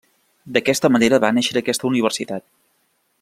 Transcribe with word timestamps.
D'aquesta 0.55 0.89
manera 0.95 1.19
va 1.27 1.31
néixer 1.39 1.57
aquesta 1.61 1.89
universitat. 1.91 2.47